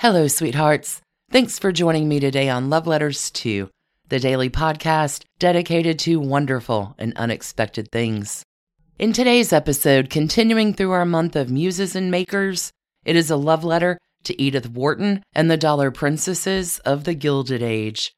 [0.00, 1.02] Hello, sweethearts.
[1.30, 3.68] Thanks for joining me today on Love Letters 2,
[4.08, 8.42] the daily podcast dedicated to wonderful and unexpected things.
[8.98, 12.70] In today's episode, continuing through our month of muses and makers,
[13.04, 17.62] it is a love letter to Edith Wharton and the Dollar Princesses of the Gilded
[17.62, 18.14] Age.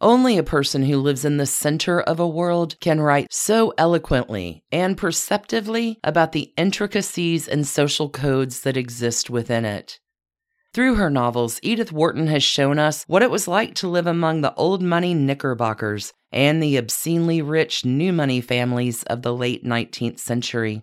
[0.00, 4.64] Only a person who lives in the center of a world can write so eloquently
[4.72, 10.00] and perceptively about the intricacies and social codes that exist within it.
[10.74, 14.40] Through her novels, Edith Wharton has shown us what it was like to live among
[14.40, 20.18] the old money Knickerbockers and the obscenely rich new money families of the late 19th
[20.18, 20.82] century.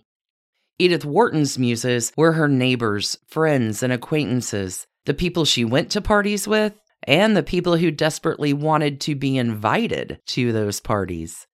[0.77, 6.47] Edith Wharton's muses were her neighbors, friends, and acquaintances, the people she went to parties
[6.47, 11.47] with, and the people who desperately wanted to be invited to those parties.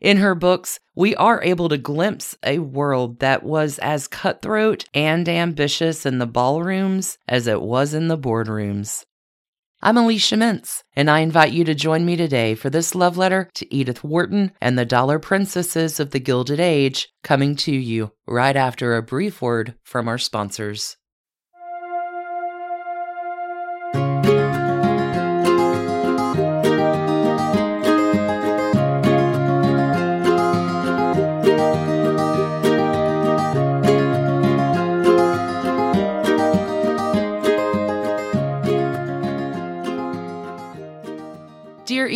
[0.00, 5.28] In her books, we are able to glimpse a world that was as cutthroat and
[5.28, 9.04] ambitious in the ballrooms as it was in the boardrooms.
[9.82, 13.50] I'm Alicia Mintz, and I invite you to join me today for this love letter
[13.54, 18.56] to Edith Wharton and the Dollar Princesses of the Gilded Age, coming to you right
[18.56, 20.96] after a brief word from our sponsors.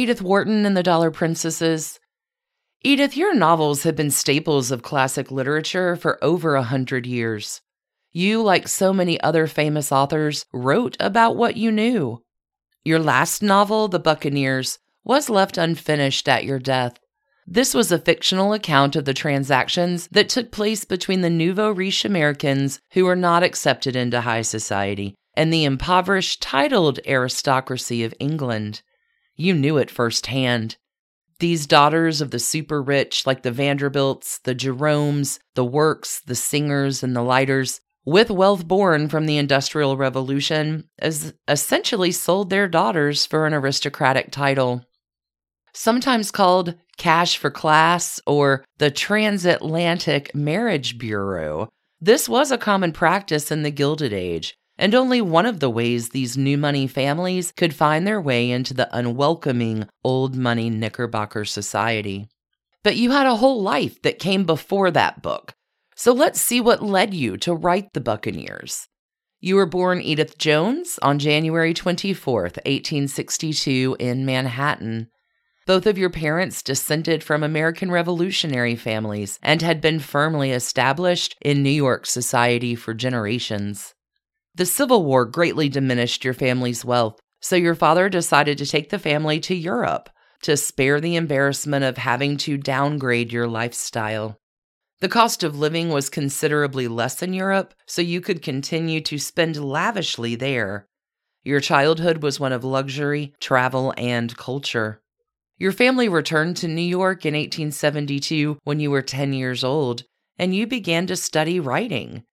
[0.04, 1.98] Edith Wharton and the Dollar Princesses,
[2.82, 7.62] Edith, your novels have been staples of classic literature for over a hundred years.
[8.12, 12.22] You, like so many other famous authors, wrote about what you knew.
[12.84, 16.98] Your last novel, The Buccaneers, was left unfinished at your death.
[17.46, 22.04] This was a fictional account of the transactions that took place between the nouveau riche
[22.04, 28.82] Americans who were not accepted into high society and the impoverished titled aristocracy of England.
[29.36, 30.76] You knew it firsthand.
[31.40, 37.02] These daughters of the super rich, like the Vanderbilts, the Jeromes, the Works, the Singers,
[37.02, 43.26] and the Leiters, with wealth born from the Industrial Revolution, as essentially sold their daughters
[43.26, 44.84] for an aristocratic title.
[45.72, 51.68] Sometimes called cash for class or the Transatlantic Marriage Bureau,
[52.00, 56.08] this was a common practice in the Gilded Age, and only one of the ways
[56.08, 62.28] these new money families could find their way into the unwelcoming old money Knickerbocker society.
[62.82, 65.54] But you had a whole life that came before that book.
[65.96, 68.88] So let's see what led you to write The Buccaneers.
[69.40, 75.08] You were born Edith Jones on January 24th, 1862, in Manhattan.
[75.66, 81.62] Both of your parents descended from American Revolutionary families and had been firmly established in
[81.62, 83.93] New York society for generations.
[84.56, 88.98] The Civil War greatly diminished your family's wealth, so your father decided to take the
[89.00, 90.08] family to Europe
[90.42, 94.38] to spare the embarrassment of having to downgrade your lifestyle.
[95.00, 99.56] The cost of living was considerably less in Europe, so you could continue to spend
[99.56, 100.86] lavishly there.
[101.42, 105.02] Your childhood was one of luxury, travel, and culture.
[105.58, 110.04] Your family returned to New York in 1872 when you were 10 years old,
[110.38, 112.24] and you began to study writing.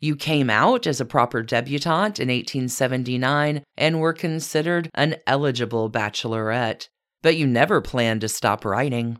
[0.00, 6.88] You came out as a proper debutante in 1879 and were considered an eligible bachelorette,
[7.20, 9.18] but you never planned to stop writing.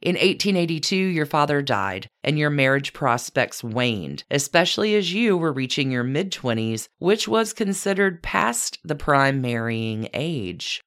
[0.00, 5.90] In 1882, your father died, and your marriage prospects waned, especially as you were reaching
[5.90, 10.80] your mid 20s, which was considered past the prime marrying age.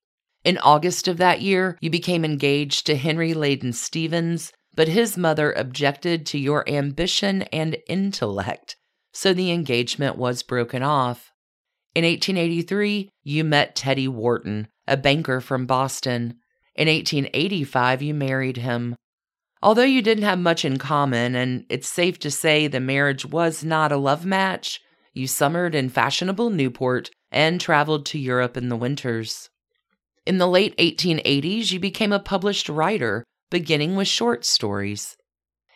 [0.45, 5.51] In August of that year, you became engaged to Henry Leyden Stevens, but his mother
[5.51, 8.77] objected to your ambition and intellect
[9.13, 11.31] so the engagement was broken off.
[11.95, 16.39] In 1883, you met Teddy Wharton, a banker from Boston.
[16.75, 18.95] In 1885, you married him.
[19.61, 23.63] Although you didn't have much in common, and it's safe to say the marriage was
[23.63, 24.81] not a love match,
[25.13, 29.49] you summered in fashionable Newport and traveled to Europe in the winters.
[30.25, 35.15] In the late 1880s, you became a published writer, beginning with short stories.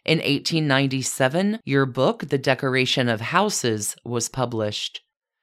[0.07, 5.01] In 1897, your book, The Decoration of Houses, was published.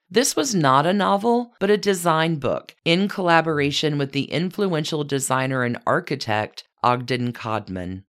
[0.09, 5.63] This was not a novel, but a design book in collaboration with the influential designer
[5.63, 8.05] and architect Ogden Codman.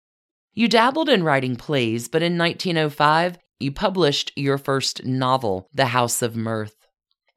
[0.54, 6.22] You dabbled in writing plays, but in 1905, you published your first novel, The House
[6.22, 6.76] of Mirth.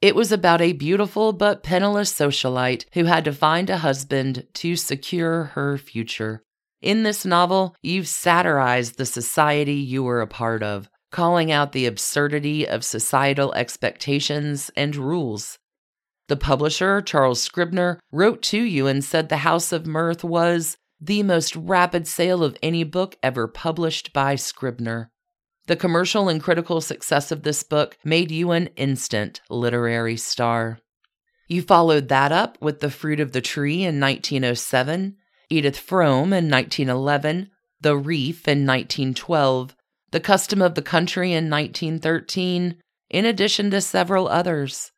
[0.03, 4.77] It was about a beautiful but penniless socialite who had to find a husband to
[4.77, 6.43] secure her future.
[6.83, 11.87] In this novel, you've satirized the society you were a part of, calling out the
[11.87, 15.59] absurdity of societal expectations and rules.
[16.29, 21.23] The publisher, Charles Scribner, wrote to you and said The House of Mirth was the
[21.23, 25.11] most rapid sale of any book ever published by Scribner.
[25.67, 30.79] The commercial and critical success of this book made you an instant literary star.
[31.49, 35.17] You followed that up with The Fruit of the Tree in 1907,
[35.49, 37.51] Ethan Frome in 1911,
[37.81, 39.77] The Reef in 1912,
[40.11, 42.77] The Custom of the Country in 1913,
[43.11, 44.91] in addition to several others.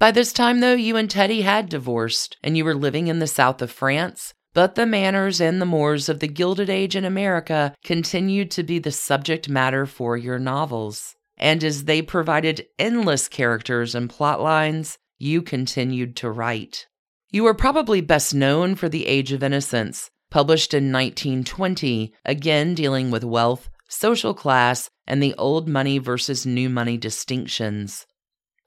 [0.00, 3.28] By this time, though, you and Teddy had divorced, and you were living in the
[3.28, 7.72] south of France, but the manners and the mores of the Gilded Age in America
[7.84, 11.14] continued to be the subject matter for your novels.
[11.36, 16.86] And as they provided endless characters and plot lines, you continued to write.
[17.30, 23.10] You are probably best known for The Age of Innocence, published in 1920, again dealing
[23.10, 28.06] with wealth, social class, and the old money versus new money distinctions.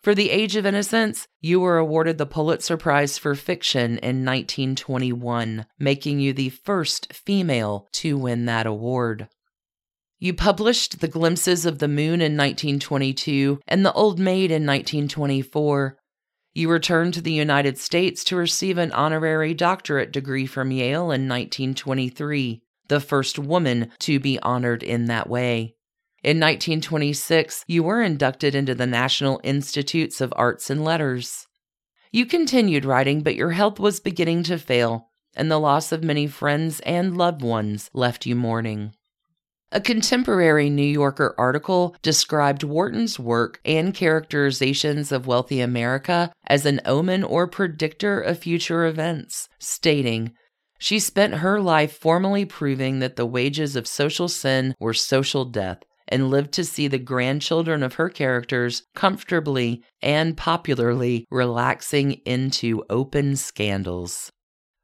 [0.01, 5.65] For The Age of Innocence, you were awarded the Pulitzer Prize for Fiction in 1921,
[5.77, 9.29] making you the first female to win that award.
[10.17, 15.97] You published The Glimpses of the Moon in 1922 and The Old Maid in 1924,
[16.53, 21.27] you returned to the United States to receive an honorary doctorate degree from Yale in
[21.27, 25.75] 1923, the first woman to be honored in that way.
[26.23, 31.47] In 1926, you were inducted into the National Institutes of Arts and Letters.
[32.11, 36.27] You continued writing, but your health was beginning to fail, and the loss of many
[36.27, 38.93] friends and loved ones left you mourning.
[39.71, 46.81] A contemporary New Yorker article described Wharton's work and characterizations of wealthy America as an
[46.85, 50.33] omen or predictor of future events, stating,
[50.79, 55.83] She spent her life formally proving that the wages of social sin were social death,
[56.07, 63.35] and lived to see the grandchildren of her characters comfortably and popularly relaxing into open
[63.35, 64.31] scandals.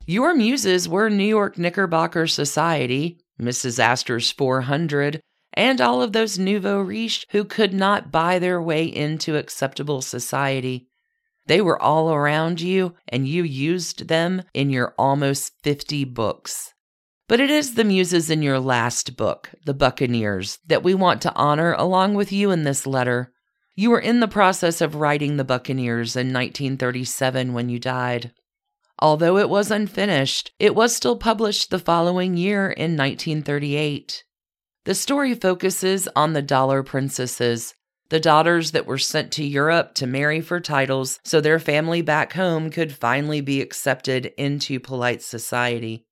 [0.05, 3.79] Your muses were New York Knickerbocker Society, Mrs.
[3.79, 5.21] Astor's 400,
[5.53, 10.87] and all of those nouveau riche who could not buy their way into acceptable society.
[11.47, 16.73] They were all around you, and you used them in your almost 50 books.
[17.27, 21.33] But it is the muses in your last book, The Buccaneers, that we want to
[21.33, 23.31] honor along with you in this letter.
[23.75, 28.31] You were in the process of writing The Buccaneers in 1937 when you died.
[28.99, 34.23] Although it was unfinished, it was still published the following year in 1938.
[34.85, 37.73] The story focuses on the dollar princesses,
[38.09, 42.33] the daughters that were sent to Europe to marry for titles so their family back
[42.33, 46.05] home could finally be accepted into polite society.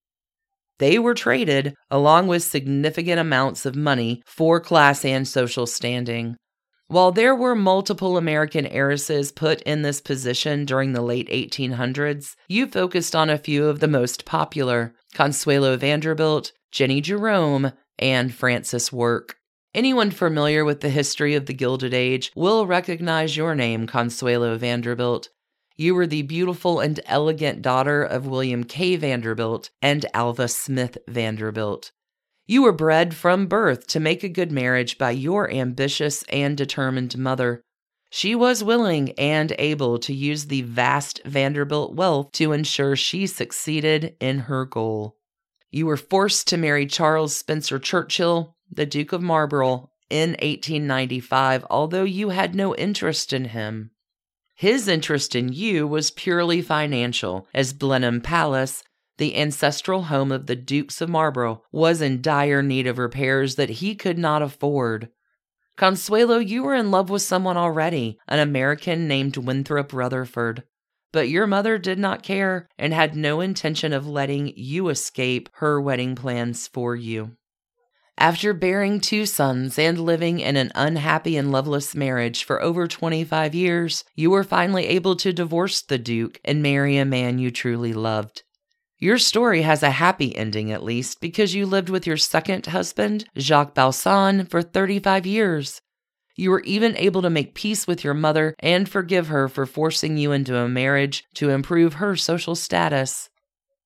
[0.79, 6.35] They were traded, along with significant amounts of money, for class and social standing.
[6.93, 12.67] While there were multiple American heiresses put in this position during the late 1800s, you
[12.67, 19.37] focused on a few of the most popular Consuelo Vanderbilt, Jennie Jerome, and Frances Work.
[19.73, 25.29] Anyone familiar with the history of the Gilded Age will recognize your name, Consuelo Vanderbilt.
[25.75, 28.97] You were the beautiful and elegant daughter of William K.
[28.97, 31.91] Vanderbilt and Alva Smith Vanderbilt.
[32.45, 37.17] You were bred from birth to make a good marriage by your ambitious and determined
[37.17, 37.63] mother.
[38.09, 44.15] She was willing and able to use the vast Vanderbilt wealth to ensure she succeeded
[44.19, 45.17] in her goal.
[45.71, 52.03] You were forced to marry Charles Spencer Churchill, the Duke of Marlborough, in 1895, although
[52.03, 53.91] you had no interest in him.
[54.53, 58.83] His interest in you was purely financial, as Blenheim Palace
[59.17, 63.69] the ancestral home of the Dukes of Marlborough, was in dire need of repairs that
[63.69, 65.09] he could not afford.
[65.75, 70.63] Consuelo, you were in love with someone already, an American named Winthrop Rutherfurd.
[71.11, 75.79] But your mother did not care and had no intention of letting you escape her
[75.79, 77.37] wedding plans for you.
[78.17, 83.55] After bearing two sons and living in an unhappy and loveless marriage for over 25
[83.55, 87.93] years, you were finally able to divorce the Duke and marry a man you truly
[87.93, 88.43] loved.
[89.03, 93.25] Your story has a happy ending, at least, because you lived with your second husband,
[93.37, 95.81] Jacques Balsan, for 35 years.
[96.37, 100.15] You were even able to make peace with your mother and forgive her for forcing
[100.15, 103.29] you into a marriage to improve her social status.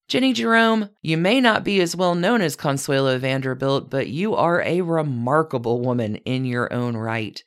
[0.08, 4.62] Jennie Jerome, you may not be as well known as Consuelo Vanderbilt, but you are
[4.62, 7.44] a remarkable woman in your own right.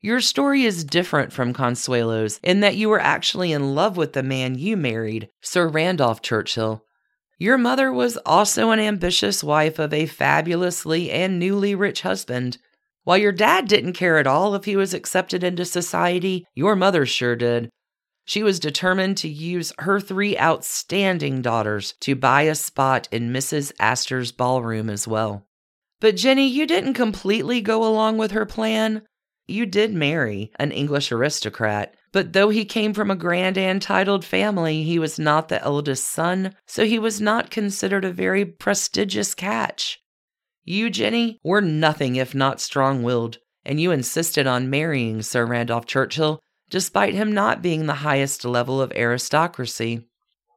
[0.00, 4.24] Your story is different from Consuelo's in that you were actually in love with the
[4.24, 6.84] man you married, Sir Randolph Churchill,
[7.38, 12.58] your mother was also an ambitious wife of a fabulously and newly rich husband.
[13.02, 17.04] While your dad didn't care at all if he was accepted into society, your mother
[17.04, 17.70] sure did.
[18.24, 23.72] She was determined to use her three outstanding daughters to buy a spot in Mrs.
[23.78, 25.46] Astor's ballroom as well.
[26.00, 29.02] But Jennie, you didn't completely go along with her plan.
[29.46, 34.24] You did marry an English aristocrat, but though he came from a grand and titled
[34.24, 39.34] family, he was not the eldest son, so he was not considered a very prestigious
[39.34, 40.00] catch.
[40.62, 45.86] You, Jennie, were nothing if not strong willed, and you insisted on marrying Sir Randolph
[45.86, 46.38] Churchill,
[46.70, 50.06] despite him not being the highest level of aristocracy.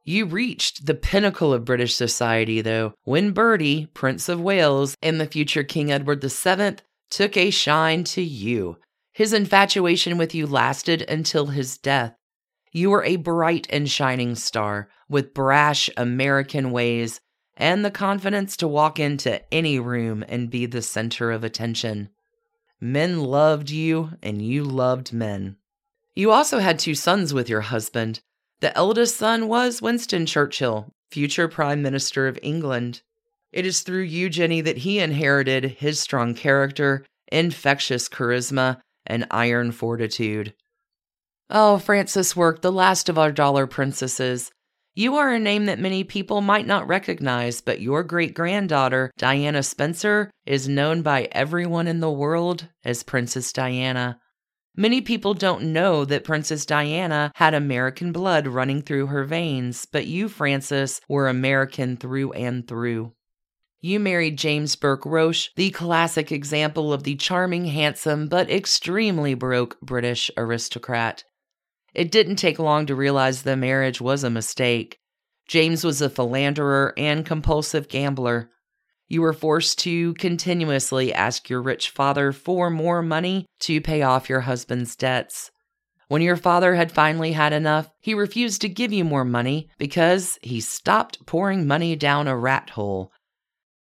[0.04, 5.26] You reached the pinnacle of British society, though, when Bertie, Prince of Wales, and the
[5.26, 6.76] future King Edward VII
[7.10, 8.76] took a shine to you.
[9.18, 12.14] His infatuation with you lasted until his death.
[12.70, 17.20] You were a bright and shining star with brash American ways
[17.56, 22.10] and the confidence to walk into any room and be the center of attention.
[22.80, 25.56] Men loved you, and you loved men.
[26.14, 28.20] You also had two sons with your husband.
[28.60, 33.02] The eldest son was Winston Churchill, future Prime Minister of England.
[33.50, 39.72] It is through you, Jennie, that he inherited his strong character, infectious charisma, and iron
[39.72, 40.54] fortitude.
[41.50, 44.52] Oh, Frances Work, the last of our dollar princesses.
[44.94, 49.62] You are a name that many people might not recognize, but your great granddaughter, Diana
[49.62, 54.20] Spencer, is known by everyone in the world as Princess Diana.
[54.76, 60.06] Many people don't know that Princess Diana had American blood running through her veins, but
[60.06, 63.12] you, Frances, were American through and through.
[63.80, 69.80] You married James Burke Roche, the classic example of the charming, handsome, but extremely broke
[69.80, 71.22] British aristocrat.
[71.94, 74.98] It didn't take long to realize the marriage was a mistake.
[75.46, 78.50] James was a philanderer and compulsive gambler.
[79.06, 84.28] You were forced to continuously ask your rich father for more money to pay off
[84.28, 85.52] your husband's debts.
[86.08, 90.36] When your father had finally had enough, he refused to give you more money because
[90.42, 93.12] he stopped pouring money down a rat hole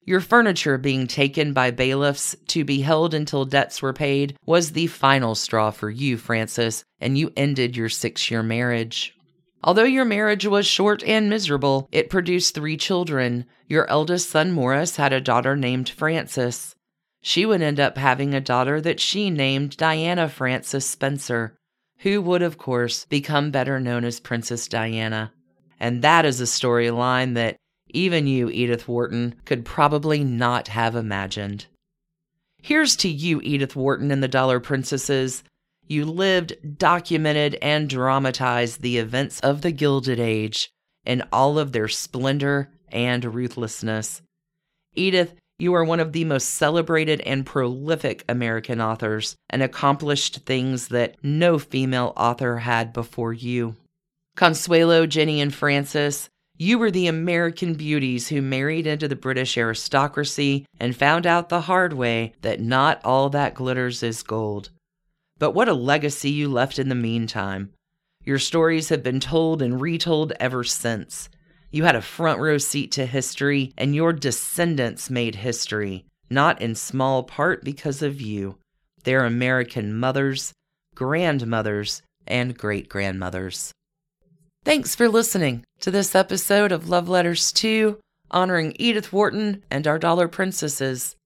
[0.04, 4.86] your furniture being taken by bailiffs to be held until debts were paid was the
[4.86, 9.16] final straw for you, Frances, and you ended your six year marriage.
[9.62, 13.46] Although your marriage was short and miserable, it produced three children.
[13.66, 16.74] Your eldest son, Maurice, had a daughter named Frances.
[17.22, 21.56] She would end up having a daughter that she named Diana Frances Spencer,
[22.00, 25.32] who would, of course, become better known as Princess Diana.
[25.80, 27.56] And that is a storyline that
[27.94, 31.66] even you, Edith Wharton, could probably not have imagined.
[32.60, 35.44] Here's to you, Edith Wharton and the Dollar Princesses.
[35.86, 40.70] You lived, documented, and dramatized the events of the Gilded Age
[41.04, 44.22] in all of their splendor and ruthlessness.
[44.94, 50.88] Edith, you are one of the most celebrated and prolific American authors and accomplished things
[50.88, 53.76] that no female author had before you.
[54.36, 60.66] Consuelo, Jennie, and Frances, you were the American beauties who married into the British aristocracy
[60.78, 64.70] and found out the hard way that not all that glitters is gold.
[65.38, 67.72] But what a legacy you left in the meantime.
[68.24, 71.28] Your stories have been told and retold ever since.
[71.72, 76.76] You had a front row seat to history, and your descendants made history, not in
[76.76, 78.58] small part because of you.
[79.02, 80.52] They're American mothers,
[80.94, 83.72] grandmothers, and great grandmothers.
[84.64, 87.98] Thanks for listening to this episode of Love Letters 2,
[88.30, 91.16] honoring Edith Wharton and our dollar princesses.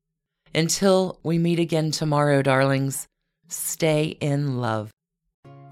[0.52, 3.06] Until we meet again tomorrow, darlings,
[3.46, 4.90] stay in love.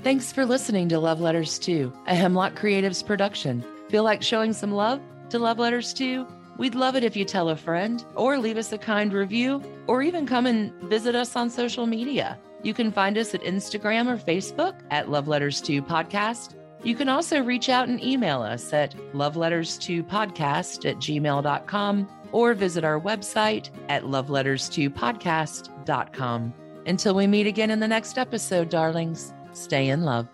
[0.04, 3.64] Thanks for listening to Love Letters 2, a Hemlock Creatives production.
[3.88, 6.24] Feel like showing some love to Love Letters 2?
[6.58, 10.02] We'd love it if you tell a friend or leave us a kind review or
[10.02, 12.38] even come and visit us on social media.
[12.62, 16.54] You can find us at Instagram or Facebook at Love Letters 2 Podcast
[16.86, 22.98] you can also reach out and email us at loveletters2podcast at gmail.com or visit our
[23.00, 26.54] website at loveletters2podcast.com.
[26.86, 30.28] Until we meet again in the next episode, darlings, stay in love.